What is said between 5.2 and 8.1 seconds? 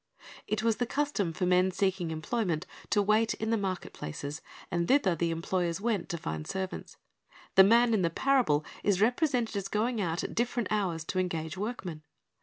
employers went to find servants. The man in the